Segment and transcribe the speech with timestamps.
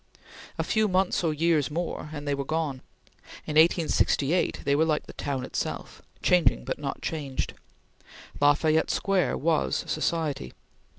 [0.57, 2.81] A few months or years more, and they were gone.
[3.45, 7.53] In 1868, they were like the town itself, changing but not changed.
[8.39, 10.53] La Fayette Square was society.